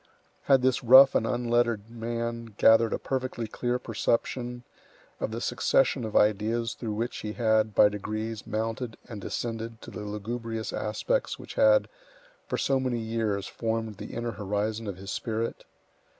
[0.45, 4.63] Had this rough and unlettered man gathered a perfectly clear perception
[5.19, 9.91] of the succession of ideas through which he had, by degrees, mounted and descended to
[9.91, 11.87] the lugubrious aspects which had,
[12.47, 15.65] for so many years, formed the inner horizon of his spirit?